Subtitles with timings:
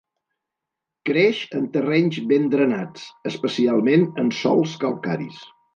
[1.09, 5.43] Creix en terrenys ben drenats especialment en sòls calcaris.